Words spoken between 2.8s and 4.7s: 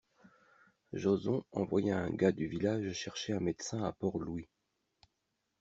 chercher un médecin à Port-Louis.